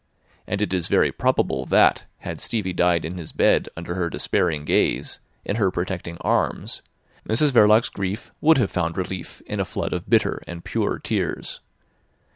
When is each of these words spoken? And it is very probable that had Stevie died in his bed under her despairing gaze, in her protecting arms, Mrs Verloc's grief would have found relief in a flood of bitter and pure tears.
And 0.47 0.63
it 0.63 0.73
is 0.73 0.87
very 0.87 1.11
probable 1.11 1.63
that 1.67 2.05
had 2.21 2.39
Stevie 2.41 2.73
died 2.73 3.05
in 3.05 3.19
his 3.19 3.31
bed 3.31 3.69
under 3.77 3.93
her 3.93 4.09
despairing 4.09 4.65
gaze, 4.65 5.19
in 5.45 5.57
her 5.57 5.69
protecting 5.69 6.17
arms, 6.21 6.81
Mrs 7.29 7.51
Verloc's 7.51 7.89
grief 7.89 8.31
would 8.41 8.57
have 8.57 8.71
found 8.71 8.97
relief 8.97 9.41
in 9.45 9.59
a 9.59 9.63
flood 9.63 9.93
of 9.93 10.09
bitter 10.09 10.41
and 10.47 10.65
pure 10.65 10.97
tears. 10.97 11.59